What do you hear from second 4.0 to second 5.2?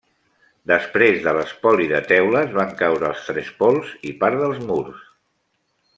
i part dels murs.